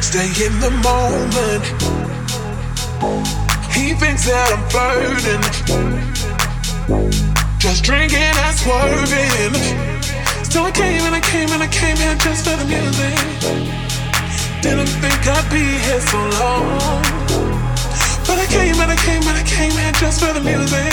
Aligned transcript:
Stay 0.00 0.46
in 0.46 0.60
the 0.60 0.70
moment. 0.82 1.64
He 3.72 3.92
thinks 3.92 4.24
that 4.24 4.48
I'm 4.54 4.64
flirting. 4.72 5.42
Just 7.58 7.84
drinking 7.84 8.18
and 8.18 8.56
swerving. 8.56 9.52
So 10.44 10.64
I 10.64 10.70
came 10.70 11.02
and 11.02 11.14
I 11.14 11.20
came 11.20 11.50
and 11.50 11.62
I 11.62 11.68
came 11.68 11.96
here 11.96 12.16
just 12.16 12.44
for 12.48 12.56
the 12.56 12.64
music. 12.64 13.16
Didn't 14.62 14.92
think 15.02 15.20
I'd 15.26 15.48
be 15.50 15.64
here 15.84 16.00
so 16.00 16.18
long. 16.40 16.80
But 18.26 18.38
I 18.38 18.46
came 18.48 18.80
and 18.80 18.90
I 18.90 18.96
came 18.96 19.22
and 19.22 19.36
I 19.36 19.44
came 19.44 19.72
here 19.72 19.92
just 20.00 20.20
for 20.20 20.32
the 20.32 20.40
music. 20.40 20.92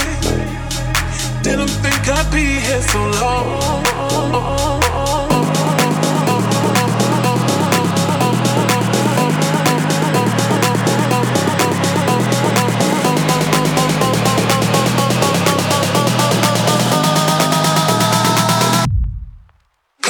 Didn't 1.43 1.73
think 1.83 2.07
I'd 2.07 2.29
be 2.31 2.59
here 2.59 2.81
so 2.81 2.99
long. 3.21 4.82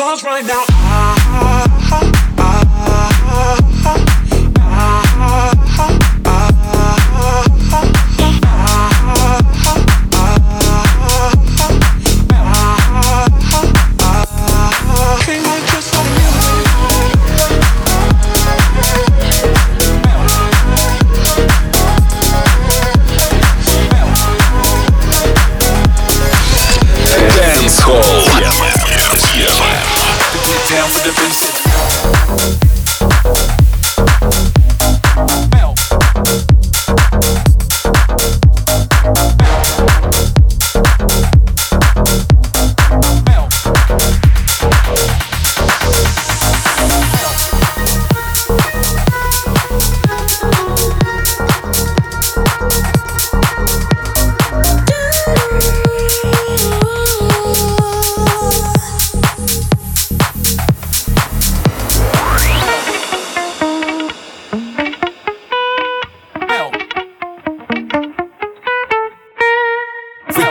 cause 0.04 0.22
right 0.26 0.44
now. 0.44 0.66
I 0.68 1.03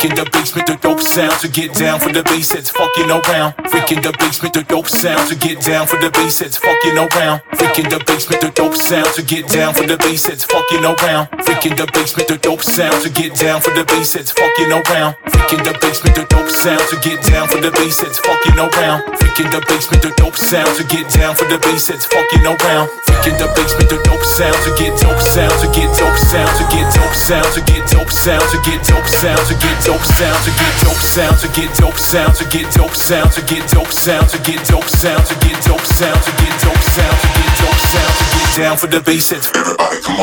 Freak 0.02 0.18
in 0.18 0.24
the 0.24 0.30
basement, 0.32 0.66
the 0.66 0.74
dope 0.82 1.00
sound 1.00 1.38
to 1.42 1.48
get 1.48 1.74
down 1.74 2.00
for 2.00 2.10
the 2.10 2.24
bass 2.24 2.50
heads 2.50 2.70
fucking 2.70 3.08
around. 3.08 3.54
Freak 3.70 3.92
in 3.92 4.02
the 4.02 4.10
basement, 4.18 4.52
the 4.52 4.64
dope 4.64 4.88
sound 4.88 5.28
to 5.28 5.36
get 5.36 5.62
down 5.62 5.86
for 5.86 5.96
the 6.00 6.10
bass 6.10 6.40
heads 6.40 6.56
fucking 6.56 6.98
around. 6.98 7.40
Freak 7.54 7.78
in 7.78 7.88
the 7.88 8.02
basement, 8.04 8.42
the 8.42 8.50
dope 8.50 8.74
sound 8.74 9.06
to 9.14 9.22
get 9.22 9.46
down 9.46 9.74
for 9.74 9.86
the 9.86 9.96
bass 9.98 10.26
heads 10.26 10.42
fucking 10.42 10.82
around. 10.82 11.28
Freak 11.44 11.66
in 11.66 11.76
the 11.76 11.86
basement, 11.94 12.26
the 12.26 12.36
dope 12.36 12.62
sound 12.62 13.00
to 13.04 13.10
get 13.10 13.36
down 13.36 13.60
for 13.60 13.70
the 13.70 13.84
bass 13.84 14.14
heads 14.14 14.32
fucking 14.32 14.72
around. 14.72 15.14
Freak 15.42 15.58
in 15.58 15.64
the 15.66 15.74
basement, 15.82 16.14
the 16.14 16.22
dope 16.30 16.46
sound 16.46 16.86
to 16.86 16.96
get 17.02 17.18
down 17.26 17.50
for 17.50 17.58
the 17.58 17.74
bass 17.74 17.98
heads 17.98 18.14
fucking 18.22 18.54
around. 18.54 19.02
Freak 19.18 19.42
in 19.42 19.50
the 19.50 19.58
basement, 19.66 20.06
the 20.06 20.14
dope 20.14 20.38
sound 20.38 20.70
to 20.78 20.86
get 20.86 21.10
down 21.10 21.34
for 21.34 21.50
the 21.50 21.58
bass 21.58 21.90
heads 21.90 22.06
fucking 22.06 22.46
around. 22.46 22.86
Freak 23.02 23.34
in 23.34 23.36
the 23.42 23.50
basement, 23.58 23.90
the 23.90 23.98
dope 24.06 24.22
sound 24.22 24.54
to 24.62 24.70
get 24.78 24.94
dope 25.02 25.18
sound 25.18 25.50
to 25.58 25.66
get 25.74 25.90
dope 25.98 26.14
sound 26.14 26.46
to 26.62 26.64
get 26.70 26.86
dope 26.94 27.10
sound 27.18 27.50
to 27.58 27.60
get 27.66 27.82
dope 27.90 28.14
sound 28.14 28.38
to 28.54 28.62
get 28.62 28.86
dope 28.86 29.10
sound 29.10 29.42
to 29.50 29.54
get 29.58 29.74
dope 29.82 30.06
sound 30.06 30.38
to 30.38 30.46
get 30.46 30.70
dope 30.78 31.02
sound 31.02 31.34
to 31.42 31.50
get 31.58 31.74
dope 31.74 31.98
sound 31.98 32.30
to 32.38 32.44
get 32.46 32.70
dope 32.70 32.94
sound 32.94 33.34
to 33.34 33.42
get 33.50 33.66
dope 33.66 33.90
sound 33.90 34.30
to 34.30 34.38
get 34.46 34.62
dope 34.70 34.86
sound 34.86 35.26
to 35.26 35.34
get 35.42 35.58
dope 35.58 35.82
sound 35.90 36.22
to 36.22 36.30
get 36.38 36.54
dope 36.54 36.78
sound 36.86 37.18
to 37.18 37.28
get 37.34 37.50
dope 37.58 37.82
sound 37.90 38.14
to 38.14 38.24
get 38.30 38.48
down 38.54 38.76
for 38.78 38.86
the 38.86 39.00
bass 39.00 39.34
heads. 39.34 39.50
Everybody, 39.50 39.98
come 40.06 40.20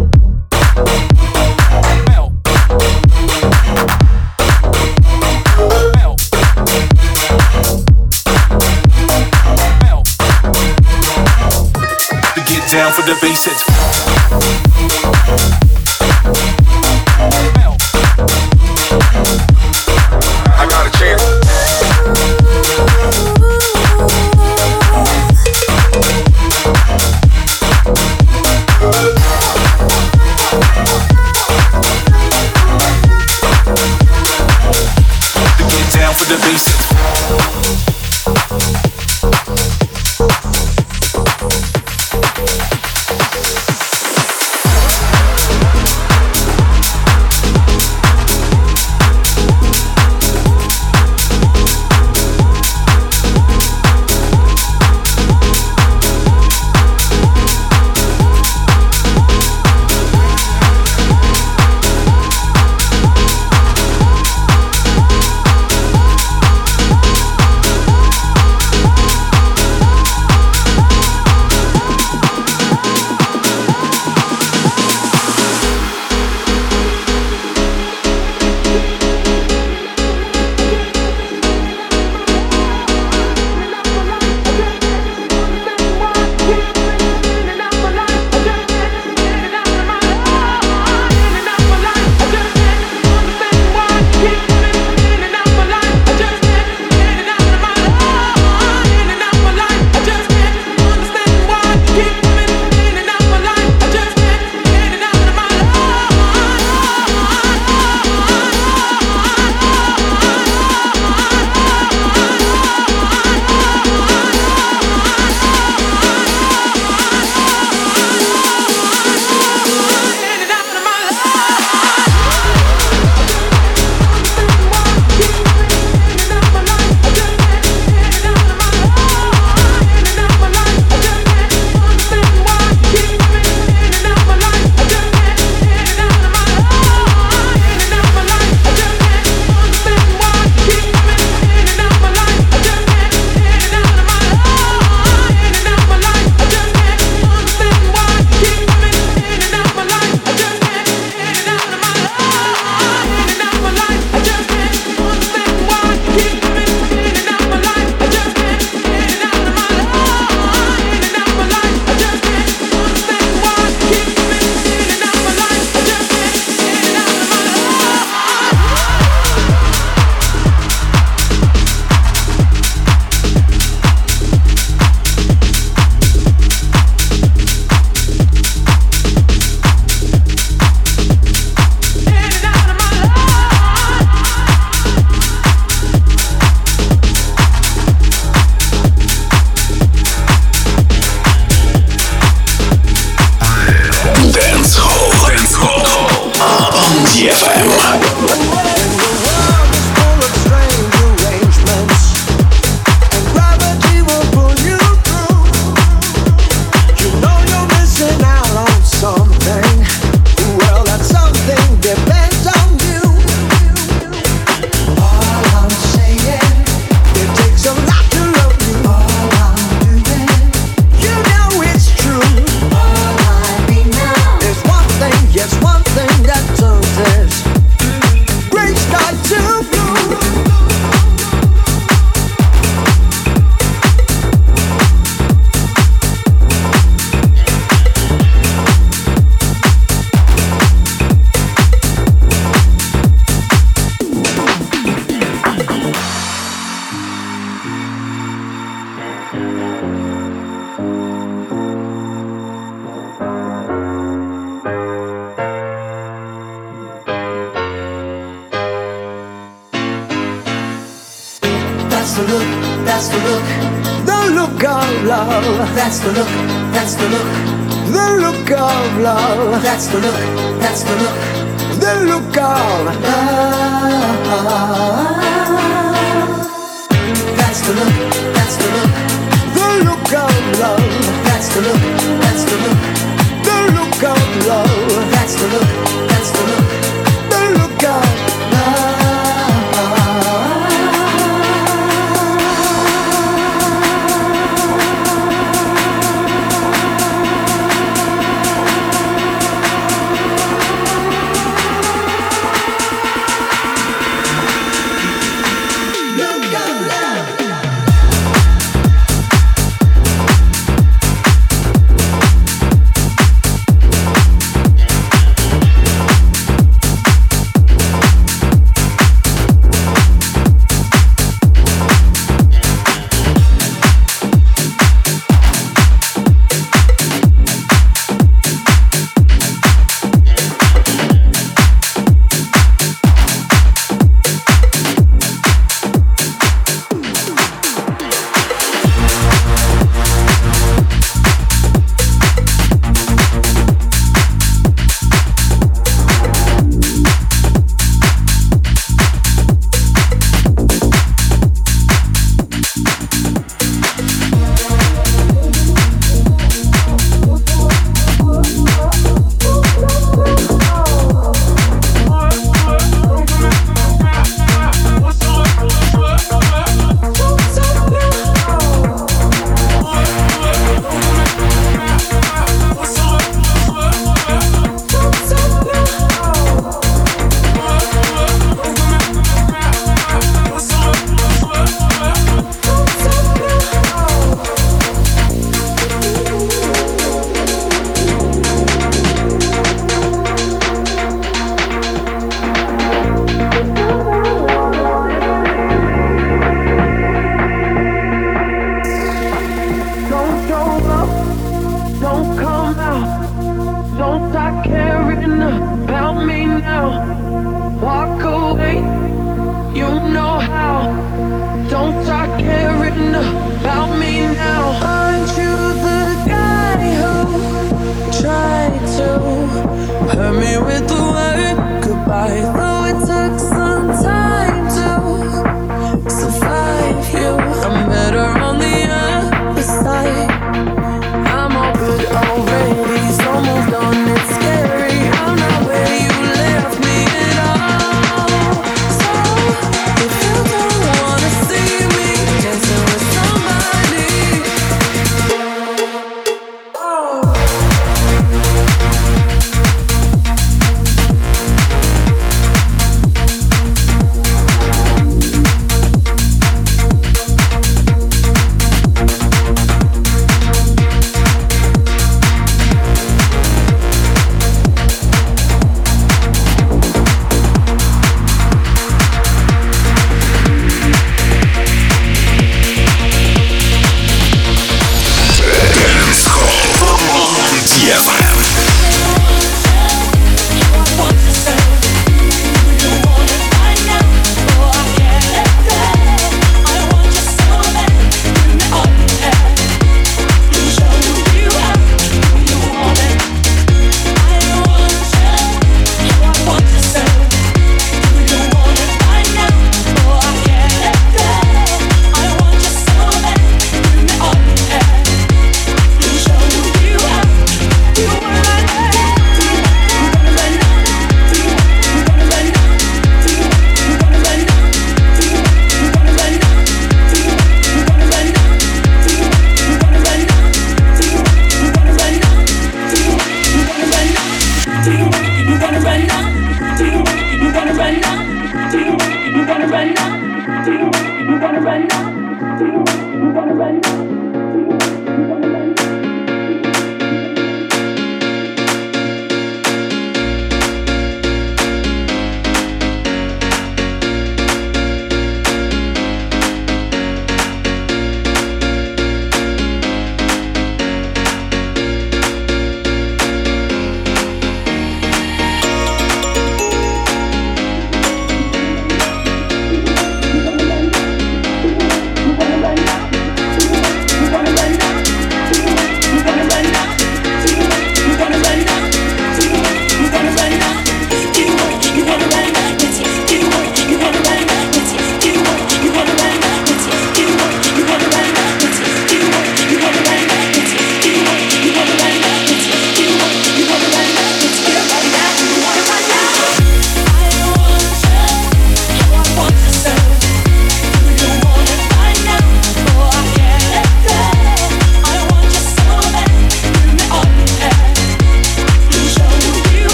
on. 0.00 0.11
Down 12.72 12.90
for 12.90 13.02
the 13.02 13.14
heads. 13.44 13.64
I 20.56 20.66
got 20.70 20.86
a 20.86 20.90
chance. 20.98 21.22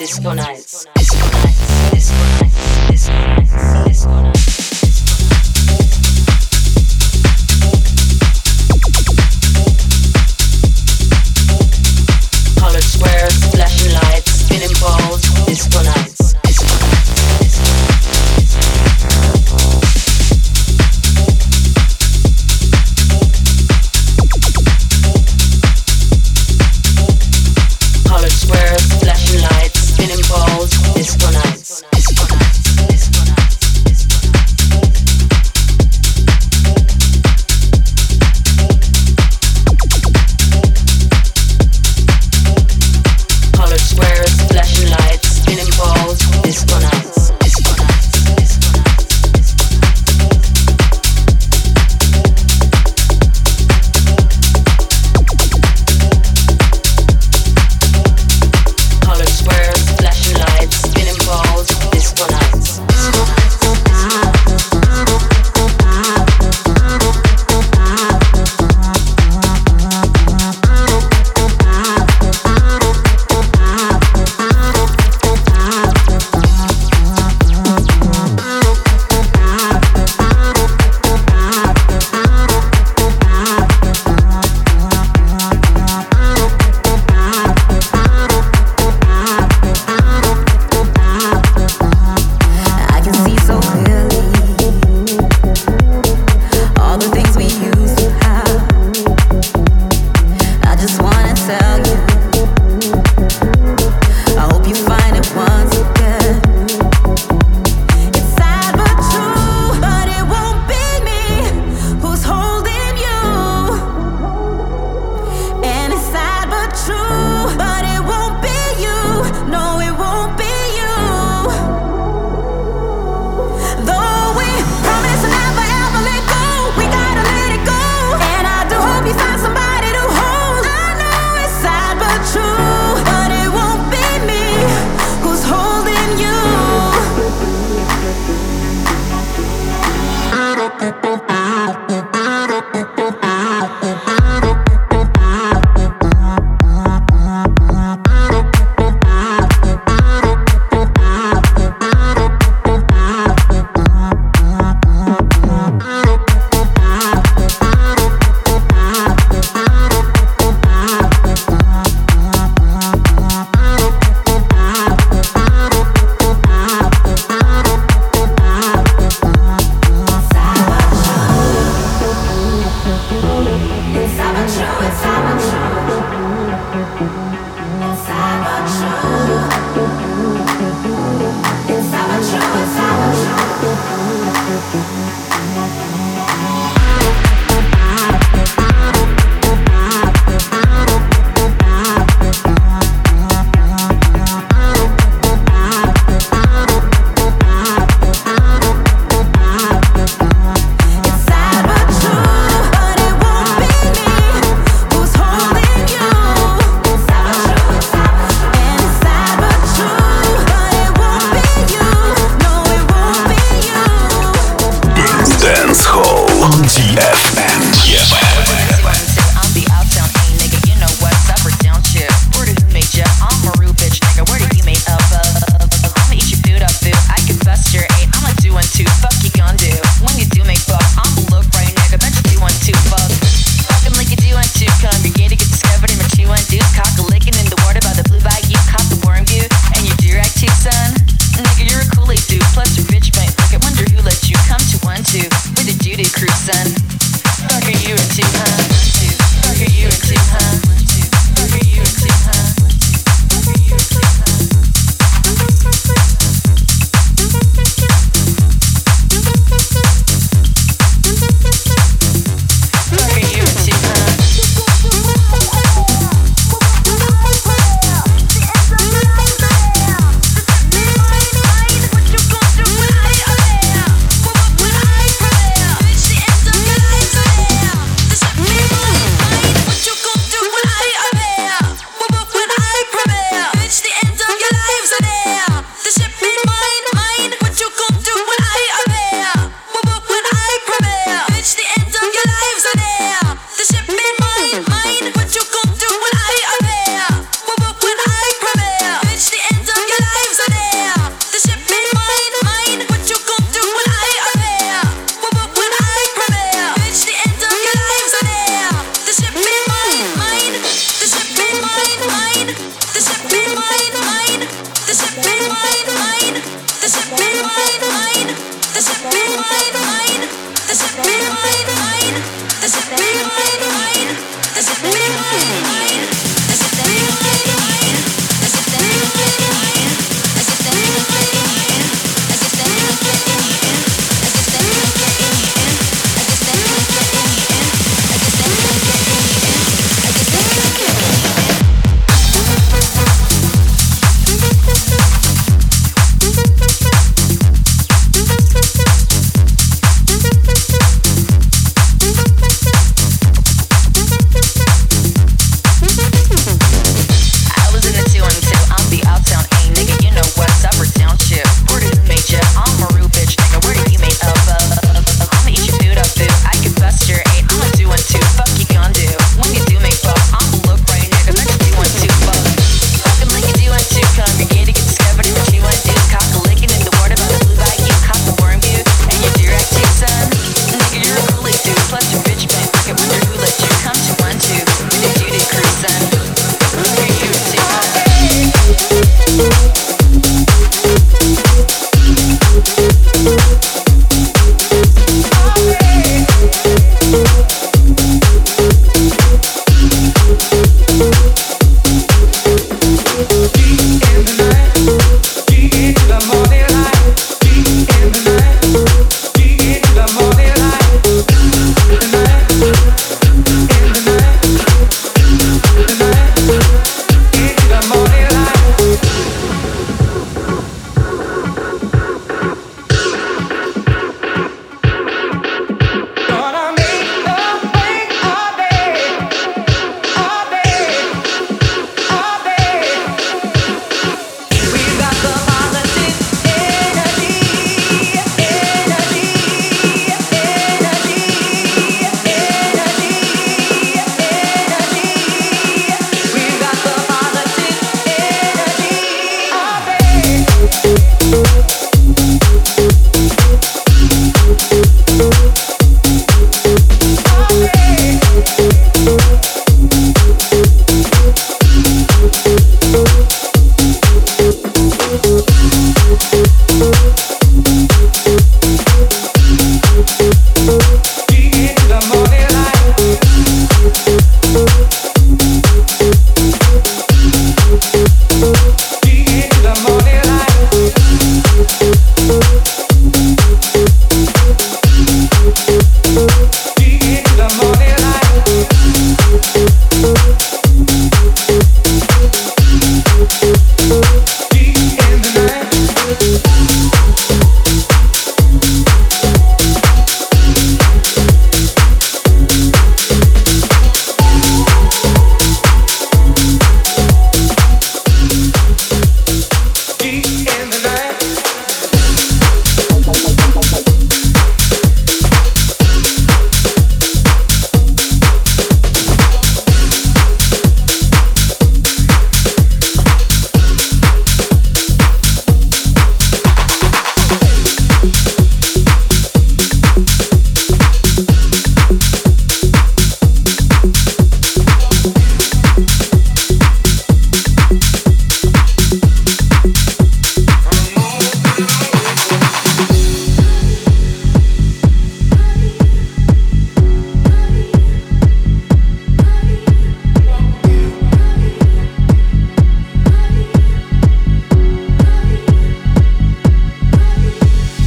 Disco 0.00 0.32
nights, 0.32 0.69